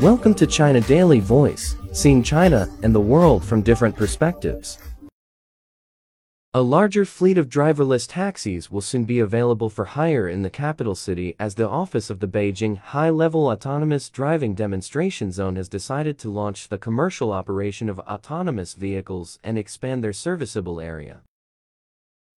Welcome 0.00 0.34
to 0.34 0.46
China 0.46 0.80
Daily 0.80 1.18
Voice, 1.18 1.74
seeing 1.92 2.22
China 2.22 2.68
and 2.84 2.94
the 2.94 3.00
world 3.00 3.44
from 3.44 3.62
different 3.62 3.96
perspectives. 3.96 4.78
A 6.54 6.62
larger 6.62 7.04
fleet 7.04 7.36
of 7.36 7.48
driverless 7.48 8.06
taxis 8.08 8.70
will 8.70 8.80
soon 8.80 9.02
be 9.02 9.18
available 9.18 9.68
for 9.68 9.86
hire 9.86 10.28
in 10.28 10.42
the 10.42 10.50
capital 10.50 10.94
city 10.94 11.34
as 11.40 11.56
the 11.56 11.68
office 11.68 12.10
of 12.10 12.20
the 12.20 12.28
Beijing 12.28 12.78
High-Level 12.78 13.48
Autonomous 13.48 14.08
Driving 14.08 14.54
Demonstration 14.54 15.32
Zone 15.32 15.56
has 15.56 15.68
decided 15.68 16.16
to 16.20 16.30
launch 16.30 16.68
the 16.68 16.78
commercial 16.78 17.32
operation 17.32 17.88
of 17.88 17.98
autonomous 17.98 18.74
vehicles 18.74 19.40
and 19.42 19.58
expand 19.58 20.04
their 20.04 20.12
serviceable 20.12 20.80
area. 20.80 21.22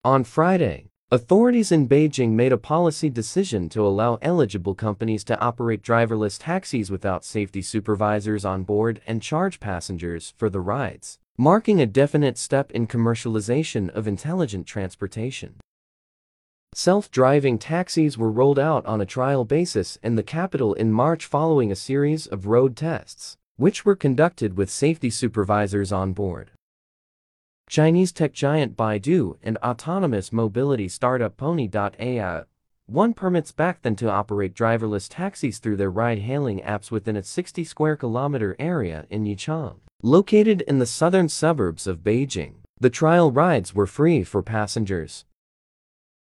On 0.03 0.23
Friday, 0.23 0.87
Authorities 1.13 1.73
in 1.73 1.89
Beijing 1.89 2.29
made 2.35 2.53
a 2.53 2.57
policy 2.57 3.09
decision 3.09 3.67
to 3.67 3.85
allow 3.85 4.17
eligible 4.21 4.73
companies 4.73 5.25
to 5.25 5.37
operate 5.41 5.83
driverless 5.83 6.39
taxis 6.41 6.89
without 6.89 7.25
safety 7.25 7.61
supervisors 7.61 8.45
on 8.45 8.63
board 8.63 9.01
and 9.05 9.21
charge 9.21 9.59
passengers 9.59 10.33
for 10.37 10.49
the 10.49 10.61
rides, 10.61 11.19
marking 11.37 11.81
a 11.81 11.85
definite 11.85 12.37
step 12.37 12.71
in 12.71 12.87
commercialization 12.87 13.89
of 13.89 14.07
intelligent 14.07 14.65
transportation. 14.65 15.55
Self-driving 16.75 17.59
taxis 17.59 18.17
were 18.17 18.31
rolled 18.31 18.57
out 18.57 18.85
on 18.85 19.01
a 19.01 19.05
trial 19.05 19.43
basis 19.43 19.97
in 20.01 20.15
the 20.15 20.23
capital 20.23 20.73
in 20.75 20.93
March 20.93 21.25
following 21.25 21.73
a 21.73 21.75
series 21.75 22.25
of 22.25 22.47
road 22.47 22.77
tests, 22.77 23.35
which 23.57 23.83
were 23.83 23.97
conducted 23.97 24.55
with 24.55 24.69
safety 24.69 25.09
supervisors 25.09 25.91
on 25.91 26.13
board. 26.13 26.51
Chinese 27.71 28.11
tech 28.11 28.33
giant 28.33 28.75
Baidu 28.75 29.37
and 29.41 29.57
autonomous 29.59 30.33
mobility 30.33 30.89
startup 30.89 31.37
Pony.ai 31.37 32.43
won 32.85 33.13
permits 33.13 33.53
back 33.53 33.81
then 33.81 33.95
to 33.95 34.11
operate 34.11 34.53
driverless 34.53 35.07
taxis 35.09 35.57
through 35.57 35.77
their 35.77 35.89
ride-hailing 35.89 36.59
apps 36.59 36.91
within 36.91 37.15
a 37.15 37.23
60 37.23 37.63
square 37.63 37.95
kilometer 37.95 38.57
area 38.59 39.05
in 39.09 39.23
Yizhuang. 39.23 39.77
Located 40.03 40.59
in 40.63 40.79
the 40.79 40.85
southern 40.85 41.29
suburbs 41.29 41.87
of 41.87 41.99
Beijing, 41.99 42.55
the 42.77 42.89
trial 42.89 43.31
rides 43.31 43.73
were 43.73 43.87
free 43.87 44.25
for 44.25 44.43
passengers. 44.43 45.23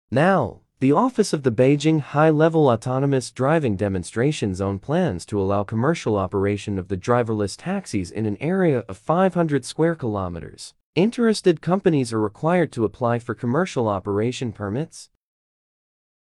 Now, 0.09 0.61
the 0.79 0.93
Office 0.93 1.33
of 1.33 1.43
the 1.43 1.51
Beijing 1.51 1.99
High-Level 1.99 2.69
Autonomous 2.69 3.29
Driving 3.29 3.75
Demonstration 3.75 4.55
Zone 4.55 4.79
plans 4.79 5.25
to 5.25 5.41
allow 5.41 5.65
commercial 5.65 6.15
operation 6.15 6.79
of 6.79 6.87
the 6.87 6.95
driverless 6.95 7.57
taxis 7.57 8.09
in 8.09 8.25
an 8.25 8.37
area 8.39 8.85
of 8.87 8.95
500 8.97 9.65
square 9.65 9.95
kilometers. 9.95 10.73
Interested 10.95 11.61
companies 11.61 12.13
are 12.13 12.21
required 12.21 12.71
to 12.71 12.85
apply 12.85 13.19
for 13.19 13.35
commercial 13.35 13.89
operation 13.89 14.53
permits. 14.53 15.09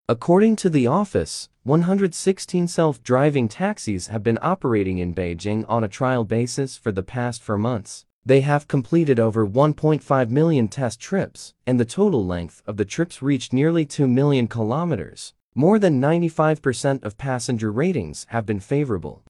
According 0.10 0.56
to 0.56 0.70
the 0.72 0.88
office, 0.88 1.48
116 1.62 2.68
self-driving 2.68 3.50
taxis 3.50 4.08
have 4.08 4.24
been 4.24 4.40
operating 4.42 4.98
in 4.98 5.14
Beijing 5.14 5.64
on 5.70 5.84
a 5.84 5.88
trial 5.88 6.24
basis 6.24 6.76
for 6.76 6.92
the 6.92 7.04
past 7.04 7.44
four 7.44 7.60
months. 7.60 8.06
They 8.26 8.42
have 8.42 8.68
completed 8.68 9.20
over 9.20 9.46
1.5 9.46 10.30
million 10.32 10.68
test 10.68 11.00
trips, 11.00 11.54
and 11.68 11.80
the 11.80 11.86
total 11.86 12.26
length 12.26 12.64
of 12.66 12.78
the 12.78 12.86
trips 12.86 13.22
reached 13.22 13.54
nearly 13.54 13.86
2 13.86 14.08
million 14.08 14.48
kilometers. 14.48 15.36
More 15.54 15.78
than 15.78 16.02
95% 16.02 17.04
of 17.04 17.20
passenger 17.20 17.72
ratings 17.72 18.26
have 18.30 18.48
been 18.48 18.60
favorable. 18.60 19.24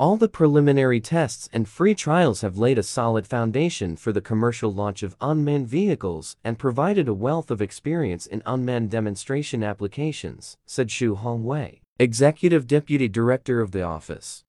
All 0.00 0.16
the 0.16 0.30
preliminary 0.30 0.98
tests 0.98 1.50
and 1.52 1.68
free 1.68 1.94
trials 1.94 2.40
have 2.40 2.56
laid 2.56 2.78
a 2.78 2.82
solid 2.82 3.26
foundation 3.26 3.96
for 3.96 4.12
the 4.12 4.22
commercial 4.22 4.72
launch 4.72 5.02
of 5.02 5.14
unmanned 5.20 5.68
vehicles 5.68 6.38
and 6.42 6.58
provided 6.58 7.06
a 7.06 7.12
wealth 7.12 7.50
of 7.50 7.60
experience 7.60 8.24
in 8.24 8.42
unmanned 8.46 8.90
demonstration 8.90 9.62
applications, 9.62 10.56
said 10.64 10.88
Xu 10.88 11.18
Hongwei, 11.18 11.80
Executive 11.98 12.66
Deputy 12.66 13.08
Director 13.08 13.60
of 13.60 13.72
the 13.72 13.82
office. 13.82 14.42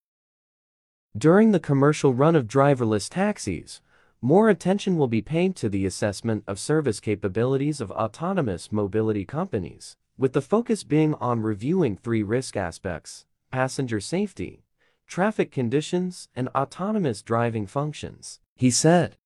During 1.17 1.51
the 1.51 1.59
commercial 1.59 2.13
run 2.13 2.37
of 2.37 2.47
driverless 2.47 3.09
taxis, 3.09 3.81
more 4.21 4.47
attention 4.47 4.95
will 4.95 5.09
be 5.09 5.21
paid 5.21 5.57
to 5.57 5.67
the 5.67 5.85
assessment 5.85 6.45
of 6.47 6.59
service 6.59 7.01
capabilities 7.01 7.81
of 7.81 7.91
autonomous 7.91 8.71
mobility 8.71 9.25
companies, 9.25 9.97
with 10.17 10.31
the 10.31 10.41
focus 10.41 10.85
being 10.85 11.13
on 11.15 11.41
reviewing 11.41 11.97
three 11.97 12.23
risk 12.23 12.55
aspects 12.55 13.25
passenger 13.51 13.99
safety, 13.99 14.63
traffic 15.11 15.51
conditions, 15.51 16.29
and 16.33 16.47
autonomous 16.55 17.21
driving 17.21 17.67
functions, 17.67 18.39
he 18.55 18.71
said. 18.71 19.17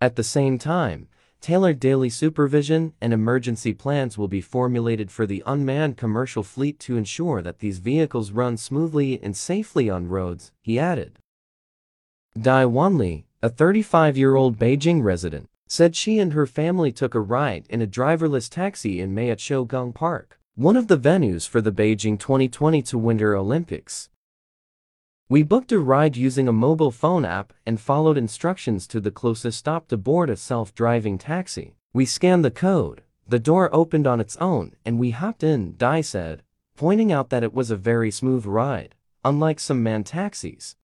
At 0.00 0.14
the 0.14 0.22
same 0.22 0.56
time, 0.56 1.08
tailored 1.40 1.80
daily 1.80 2.08
supervision 2.08 2.92
and 3.00 3.12
emergency 3.12 3.74
plans 3.74 4.16
will 4.16 4.28
be 4.28 4.40
formulated 4.40 5.10
for 5.10 5.26
the 5.26 5.42
unmanned 5.44 5.96
commercial 5.96 6.44
fleet 6.44 6.78
to 6.78 6.96
ensure 6.96 7.42
that 7.42 7.58
these 7.58 7.78
vehicles 7.78 8.30
run 8.30 8.56
smoothly 8.56 9.20
and 9.20 9.36
safely 9.36 9.90
on 9.90 10.06
roads, 10.06 10.52
he 10.62 10.78
added. 10.78 11.18
Dai 12.40 12.62
Wanli, 12.62 13.24
a 13.42 13.50
35-year-old 13.50 14.60
Beijing 14.60 15.02
resident, 15.02 15.48
said 15.66 15.96
she 15.96 16.20
and 16.20 16.34
her 16.34 16.46
family 16.46 16.92
took 16.92 17.16
a 17.16 17.20
ride 17.20 17.66
in 17.68 17.82
a 17.82 17.86
driverless 17.88 18.48
taxi 18.48 19.00
in 19.00 19.12
May 19.12 19.30
at 19.30 19.38
Shougang 19.38 19.92
Park, 19.92 20.38
one 20.54 20.76
of 20.76 20.86
the 20.86 20.96
venues 20.96 21.48
for 21.48 21.60
the 21.60 21.72
Beijing 21.72 22.16
2022 22.16 22.96
Winter 22.96 23.34
Olympics. 23.34 24.08
We 25.30 25.42
booked 25.42 25.72
a 25.72 25.78
ride 25.78 26.16
using 26.16 26.48
a 26.48 26.54
mobile 26.54 26.90
phone 26.90 27.26
app 27.26 27.52
and 27.66 27.78
followed 27.78 28.16
instructions 28.16 28.86
to 28.86 28.98
the 28.98 29.10
closest 29.10 29.58
stop 29.58 29.88
to 29.88 29.98
board 29.98 30.30
a 30.30 30.36
self-driving 30.36 31.18
taxi. 31.18 31.74
We 31.92 32.06
scanned 32.06 32.46
the 32.46 32.50
code, 32.50 33.02
the 33.28 33.38
door 33.38 33.68
opened 33.70 34.06
on 34.06 34.20
its 34.20 34.38
own, 34.38 34.74
and 34.86 34.98
we 34.98 35.10
hopped 35.10 35.42
in, 35.42 35.76
Dai 35.76 36.00
said, 36.00 36.42
pointing 36.76 37.12
out 37.12 37.28
that 37.28 37.42
it 37.42 37.52
was 37.52 37.70
a 37.70 37.76
very 37.76 38.10
smooth 38.10 38.46
ride, 38.46 38.94
unlike 39.22 39.60
some 39.60 39.82
man 39.82 40.02
taxis. 40.02 40.76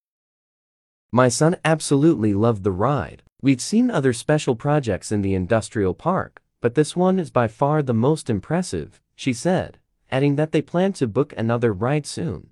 My 1.10 1.28
son 1.28 1.56
absolutely 1.64 2.34
loved 2.34 2.64
the 2.64 2.70
ride. 2.70 3.22
We've 3.40 3.62
seen 3.62 3.90
other 3.90 4.12
special 4.12 4.56
projects 4.56 5.10
in 5.10 5.22
the 5.22 5.32
industrial 5.32 5.94
park, 5.94 6.42
but 6.60 6.74
this 6.74 6.94
one 6.94 7.18
is 7.18 7.30
by 7.30 7.48
far 7.48 7.82
the 7.82 7.94
most 7.94 8.28
impressive, 8.28 9.00
she 9.16 9.32
said, 9.32 9.78
adding 10.10 10.36
that 10.36 10.52
they 10.52 10.60
plan 10.60 10.92
to 10.94 11.06
book 11.06 11.32
another 11.34 11.72
ride 11.72 12.04
soon. 12.04 12.50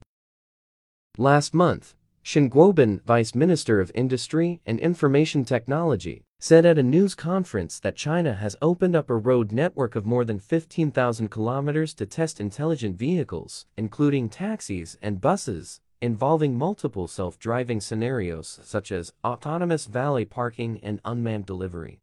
Last 1.18 1.52
month, 1.52 1.94
Xin 2.24 2.48
Guobin, 2.48 3.02
Vice 3.04 3.34
Minister 3.34 3.82
of 3.82 3.92
Industry 3.94 4.62
and 4.64 4.80
Information 4.80 5.44
Technology, 5.44 6.24
said 6.40 6.64
at 6.64 6.78
a 6.78 6.82
news 6.82 7.14
conference 7.14 7.78
that 7.80 7.96
China 7.96 8.32
has 8.32 8.56
opened 8.62 8.96
up 8.96 9.10
a 9.10 9.16
road 9.16 9.52
network 9.52 9.94
of 9.94 10.06
more 10.06 10.24
than 10.24 10.38
15,000 10.38 11.28
kilometers 11.30 11.92
to 11.92 12.06
test 12.06 12.40
intelligent 12.40 12.96
vehicles, 12.96 13.66
including 13.76 14.30
taxis 14.30 14.96
and 15.02 15.20
buses, 15.20 15.82
involving 16.00 16.56
multiple 16.56 17.06
self-driving 17.06 17.82
scenarios 17.82 18.58
such 18.62 18.90
as 18.90 19.12
autonomous 19.22 19.84
valet 19.84 20.24
parking 20.24 20.80
and 20.82 20.98
unmanned 21.04 21.44
delivery. 21.44 22.00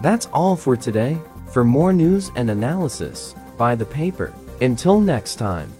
That's 0.00 0.28
all 0.32 0.56
for 0.56 0.78
today. 0.78 1.18
For 1.52 1.62
more 1.62 1.92
news 1.92 2.30
and 2.36 2.48
analysis, 2.48 3.34
buy 3.58 3.74
the 3.74 3.84
paper. 3.84 4.32
Until 4.62 4.98
next 4.98 5.34
time. 5.34 5.70